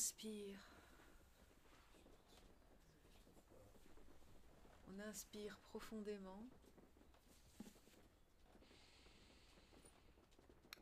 [0.00, 0.58] inspire.
[4.88, 6.42] On inspire profondément.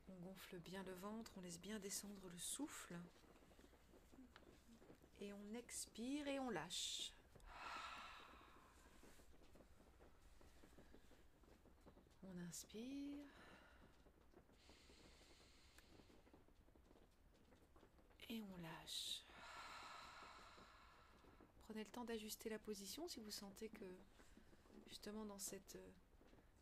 [0.08, 2.94] On gonfle bien le ventre, on laisse bien descendre le souffle.
[5.20, 7.12] Et on expire et on lâche.
[12.22, 13.26] On inspire.
[18.28, 19.22] Et on lâche.
[21.64, 23.84] Prenez le temps d'ajuster la position si vous sentez que
[24.88, 25.90] justement dans cette euh,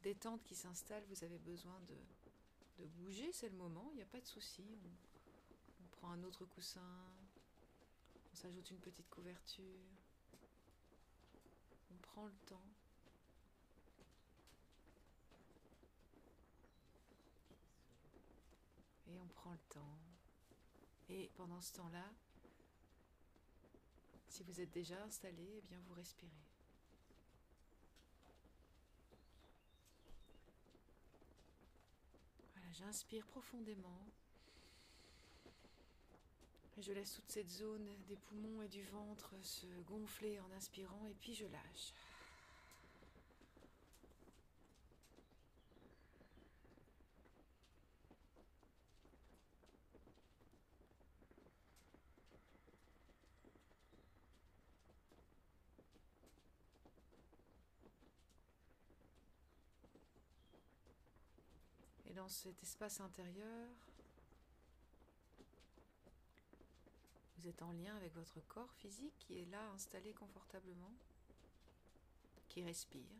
[0.02, 1.95] détente qui s'installe, vous avez besoin de,
[2.98, 4.65] bouger, c'est le moment, il n'y a pas de souci.
[5.80, 6.80] On prend un autre coussin,
[8.33, 9.88] on s'ajoute une petite couverture,
[11.91, 12.62] on prend le temps.
[19.09, 20.05] Et on prend le temps.
[21.09, 22.04] Et pendant ce temps-là,
[24.29, 26.30] si vous êtes déjà installé, eh bien vous respirez.
[32.54, 34.07] Voilà, j'inspire profondément.
[36.77, 41.07] Et je laisse toute cette zone des poumons et du ventre se gonfler en inspirant
[41.07, 41.95] et puis je lâche.
[62.27, 63.69] Dans cet espace intérieur,
[67.38, 70.93] vous êtes en lien avec votre corps physique qui est là installé confortablement,
[72.49, 73.15] qui respire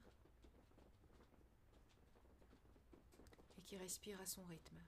[3.57, 4.83] et qui respire à son rythme.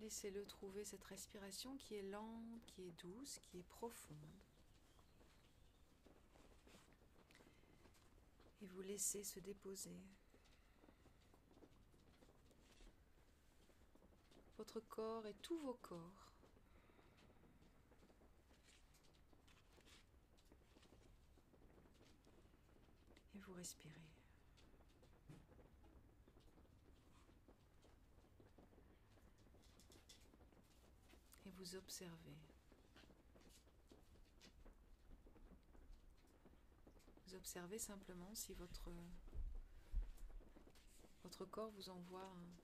[0.00, 4.18] Laissez-le trouver cette respiration qui est lente, qui est douce, qui est profonde.
[8.60, 9.96] Et vous laissez se déposer
[14.64, 16.32] votre corps et tous vos corps.
[23.34, 23.90] Et vous respirez.
[31.46, 32.36] Et vous observez.
[37.26, 38.90] Vous observez simplement si votre,
[41.22, 42.63] votre corps vous envoie un,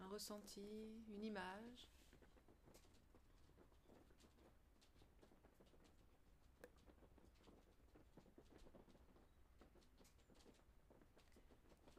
[0.00, 0.60] un ressenti,
[1.08, 1.88] une image.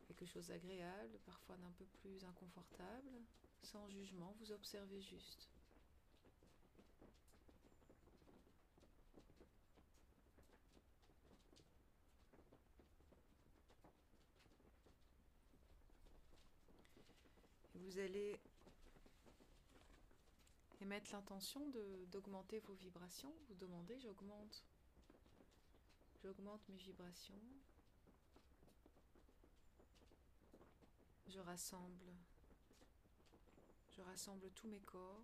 [0.07, 3.21] Quelque chose d'agréable, parfois d'un peu plus inconfortable,
[3.61, 5.49] sans jugement, vous observez juste.
[17.75, 18.39] Et vous allez
[20.79, 21.59] émettre l'intention
[22.07, 23.33] d'augmenter vos vibrations.
[23.49, 24.63] Vous demandez, j'augmente.
[26.23, 27.41] J'augmente mes vibrations.
[31.27, 32.05] Je rassemble.
[33.91, 35.21] Je rassemble tous mes corps.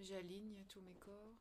[0.00, 1.34] J'aligne tous mes corps.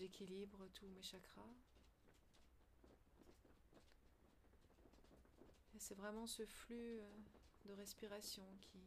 [0.00, 1.54] J'équilibre tous mes chakras.
[5.78, 7.02] C'est vraiment ce flux
[7.66, 8.80] de respiration qui,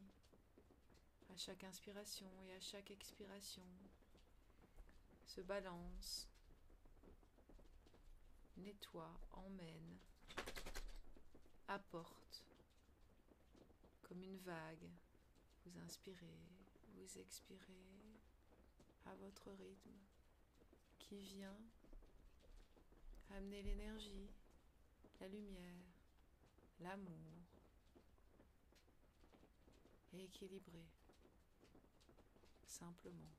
[1.31, 3.67] à chaque inspiration et à chaque expiration,
[5.23, 6.27] se balance,
[8.57, 9.99] nettoie, emmène,
[11.67, 12.43] apporte,
[14.01, 14.89] comme une vague.
[15.63, 16.39] Vous inspirez,
[16.95, 17.85] vous expirez
[19.05, 19.91] à votre rythme
[21.13, 21.55] qui vient
[23.35, 24.31] amener l'énergie,
[25.19, 25.85] la lumière,
[26.79, 27.43] l'amour
[30.13, 30.87] et équilibrer
[32.65, 33.29] simplement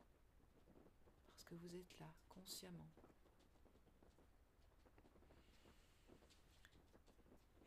[1.26, 2.90] parce que vous êtes là consciemment.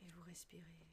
[0.02, 0.87] Et vous respirez.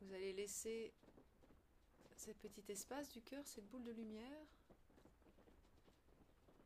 [0.00, 0.90] Vous allez laisser
[2.16, 4.46] ce petit espace du cœur, cette boule de lumière,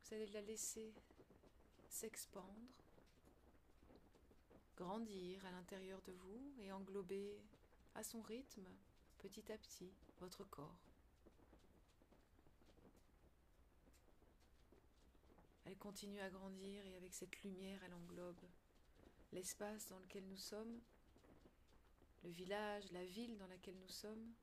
[0.04, 0.92] vous allez la laisser
[1.88, 2.46] s'expandre,
[4.76, 7.36] grandir à l'intérieur de vous et englober
[7.96, 8.68] à son rythme,
[9.18, 9.90] petit à petit,
[10.20, 10.91] votre corps.
[15.72, 18.44] Elle continue à grandir et avec cette lumière, elle englobe
[19.32, 20.82] l'espace dans lequel nous sommes,
[22.24, 24.34] le village, la ville dans laquelle nous sommes,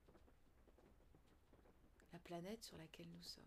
[2.13, 3.43] la planète sur laquelle nous sommes.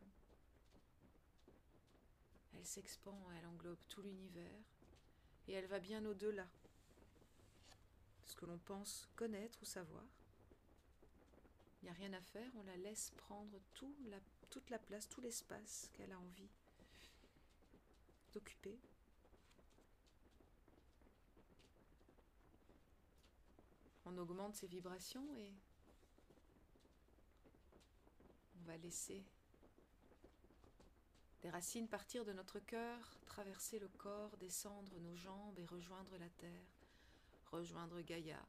[2.54, 4.62] Elle s'expand, elle englobe tout l'univers
[5.48, 10.04] et elle va bien au-delà de ce que l'on pense connaître ou savoir.
[11.80, 15.90] Il n'y a rien à faire, on la laisse prendre toute la place, tout l'espace
[15.94, 16.48] qu'elle a envie
[18.32, 18.78] d'occuper.
[24.04, 25.52] On augmente ses vibrations et
[28.60, 29.24] on va laisser
[31.42, 36.28] des racines partir de notre cœur, traverser le corps, descendre nos jambes et rejoindre la
[36.28, 36.66] terre,
[37.50, 38.40] rejoindre Gaïa.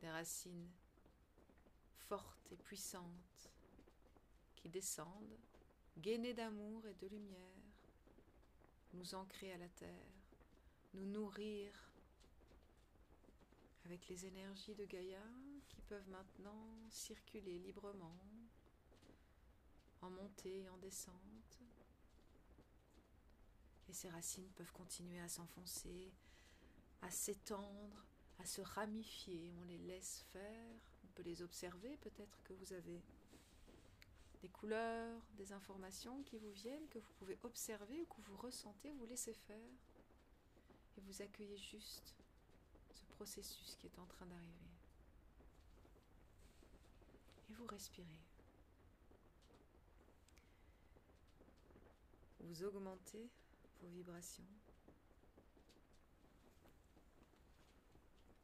[0.00, 0.70] Des racines
[1.98, 3.50] fortes et puissantes
[4.54, 5.38] qui descendent,
[5.98, 7.62] gainées d'amour et de lumière,
[8.94, 10.12] nous ancrer à la terre,
[10.94, 11.72] nous nourrir
[13.84, 15.22] avec les énergies de Gaïa
[15.68, 18.16] qui peuvent maintenant circuler librement
[20.02, 21.60] en montée et en descente.
[23.88, 26.12] Et ces racines peuvent continuer à s'enfoncer,
[27.02, 28.04] à s'étendre,
[28.38, 29.52] à se ramifier.
[29.60, 31.96] On les laisse faire, on peut les observer.
[31.98, 33.02] Peut-être que vous avez
[34.46, 38.92] des couleurs, des informations qui vous viennent, que vous pouvez observer ou que vous ressentez,
[38.92, 39.72] vous laissez faire.
[40.96, 42.14] Et vous accueillez juste
[42.94, 44.70] ce processus qui est en train d'arriver.
[47.50, 48.20] Et vous respirez.
[52.38, 53.28] Vous augmentez
[53.80, 54.46] vos vibrations.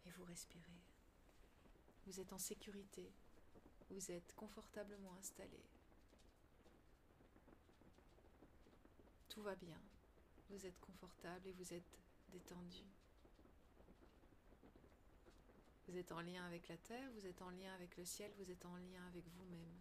[0.04, 0.80] Et vous respirez.
[2.06, 3.08] Vous êtes en sécurité.
[3.90, 5.62] Vous êtes confortablement installé.
[9.32, 9.80] Tout va bien.
[10.50, 11.98] Vous êtes confortable et vous êtes
[12.28, 12.84] détendu.
[15.88, 18.50] Vous êtes en lien avec la terre, vous êtes en lien avec le ciel, vous
[18.50, 19.74] êtes en lien avec vous-même.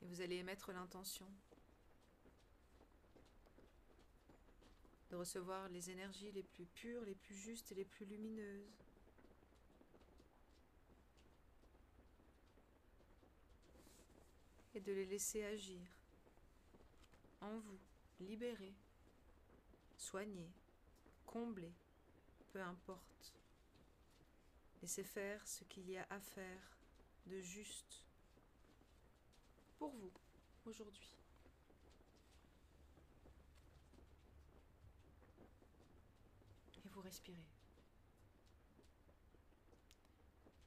[0.00, 1.26] Et vous allez émettre l'intention
[5.10, 8.89] de recevoir les énergies les plus pures, les plus justes et les plus lumineuses.
[14.74, 15.80] Et de les laisser agir
[17.40, 17.78] en vous,
[18.20, 18.74] libérer,
[19.96, 20.50] soigner,
[21.26, 21.72] combler,
[22.52, 23.34] peu importe.
[24.82, 26.78] Laissez faire ce qu'il y a à faire
[27.26, 28.06] de juste
[29.78, 30.12] pour vous
[30.66, 31.16] aujourd'hui.
[36.84, 37.36] Et vous respirez.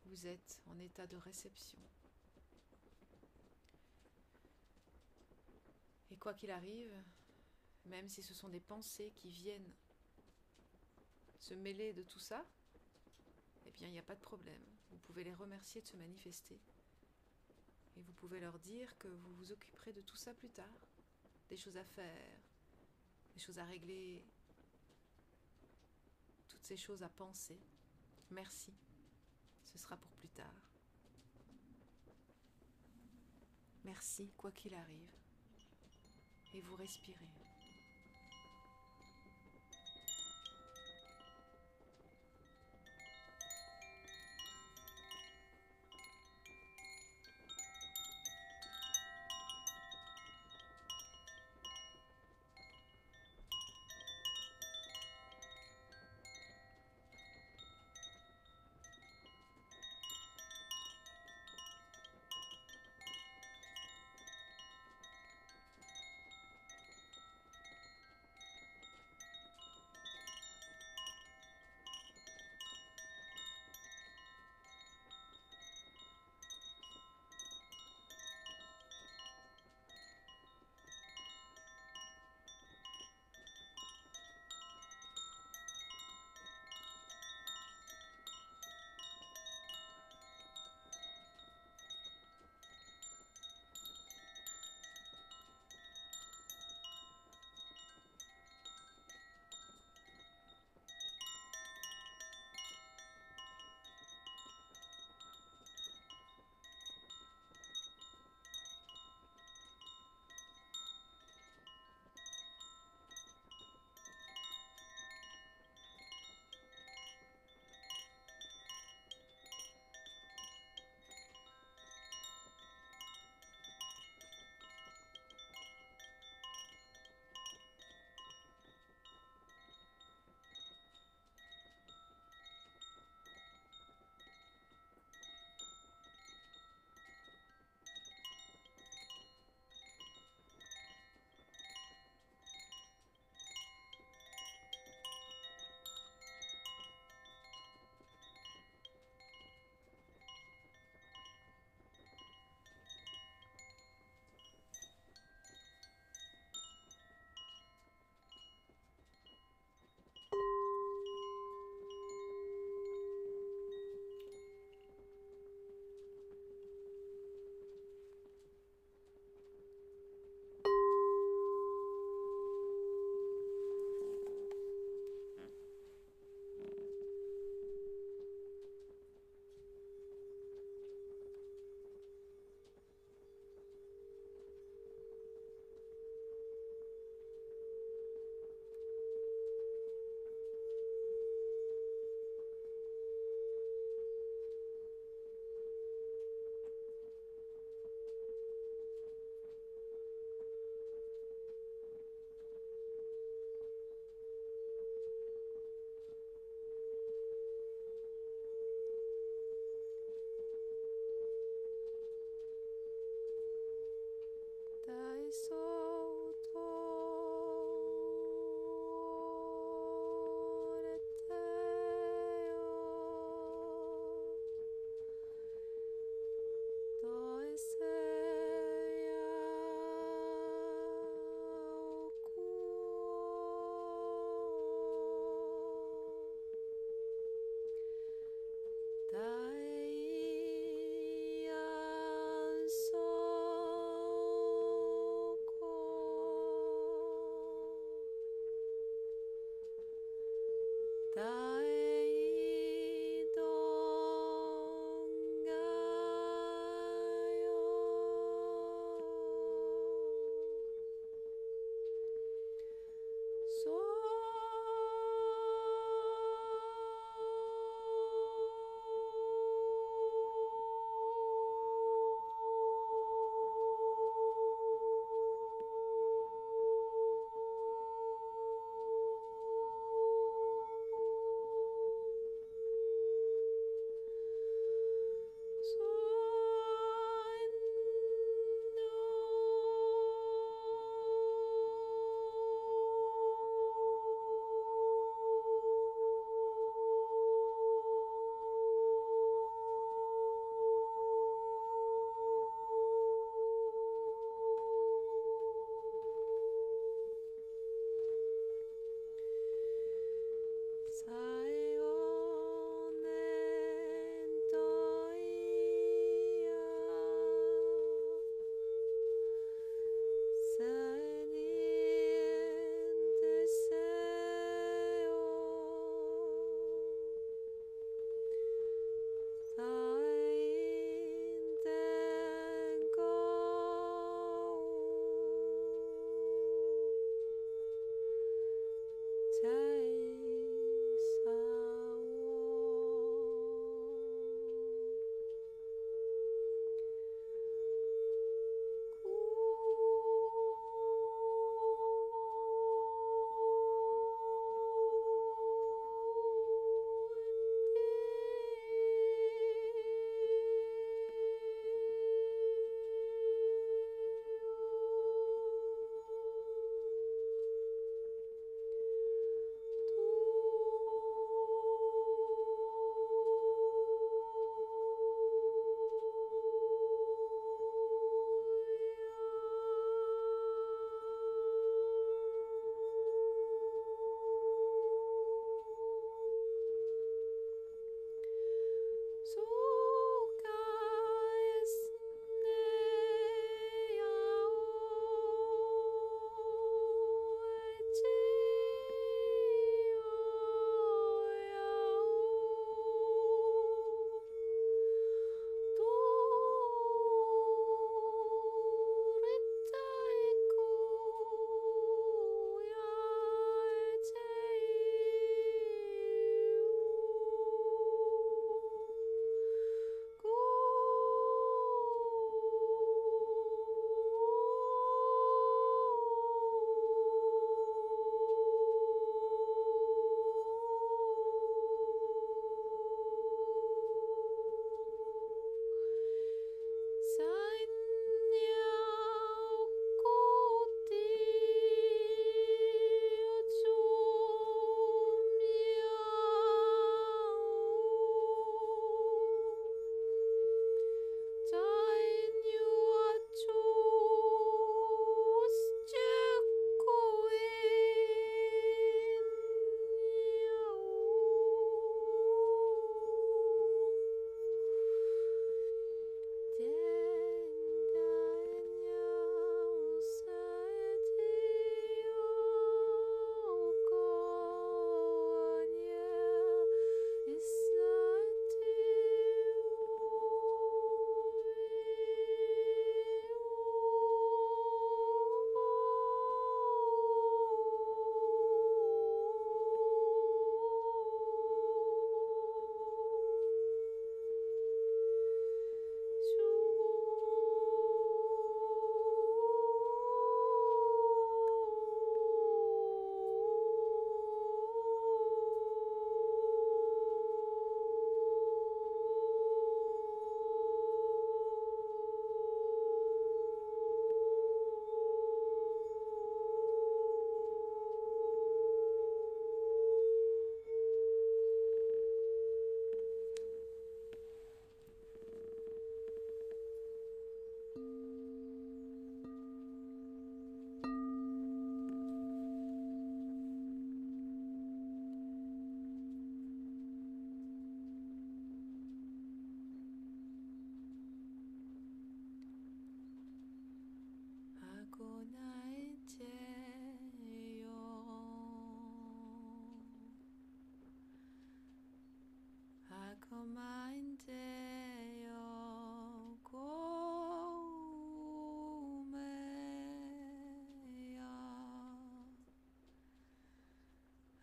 [0.05, 1.79] Vous êtes en état de réception.
[6.23, 6.95] Quoi qu'il arrive,
[7.85, 9.73] même si ce sont des pensées qui viennent
[11.37, 12.45] se mêler de tout ça,
[13.65, 14.63] eh bien, il n'y a pas de problème.
[14.89, 16.57] Vous pouvez les remercier de se manifester.
[17.97, 20.79] Et vous pouvez leur dire que vous vous occuperez de tout ça plus tard.
[21.49, 22.39] Des choses à faire,
[23.33, 24.23] des choses à régler,
[26.47, 27.59] toutes ces choses à penser.
[28.31, 28.71] Merci.
[29.65, 30.55] Ce sera pour plus tard.
[33.83, 35.22] Merci, quoi qu'il arrive.
[36.55, 37.52] Et vous respirez.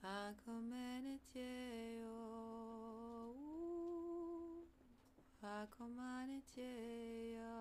[0.02, 1.60] Hakomeneteo.
[6.56, 7.60] you.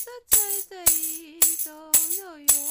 [0.00, 2.69] さちゃいたいとよよ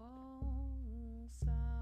[0.00, 1.79] song sound.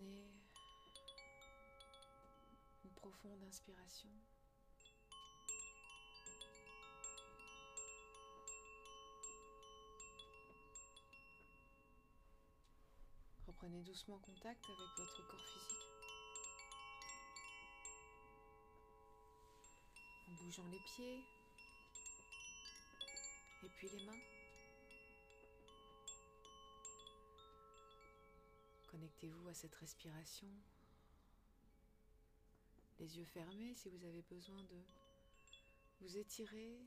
[0.00, 0.32] Prenez
[2.84, 4.08] une profonde inspiration.
[13.46, 15.92] Reprenez doucement contact avec votre corps physique.
[20.30, 21.18] En bougeant les pieds
[23.62, 24.39] et puis les mains.
[29.20, 30.48] Connectez-vous à cette respiration.
[32.98, 34.80] Les yeux fermés si vous avez besoin de
[36.00, 36.78] vous étirer.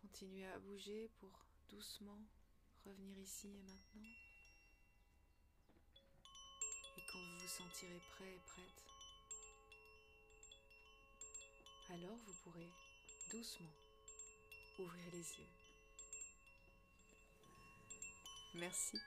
[0.00, 1.30] Continuez à bouger pour
[1.70, 2.20] doucement
[2.84, 4.08] revenir ici et maintenant.
[6.96, 8.84] Et quand vous vous sentirez prêt et prête,
[11.90, 12.70] alors vous pourrez
[13.32, 13.74] doucement
[14.78, 15.48] ouvrir les yeux.
[18.54, 18.98] Merci.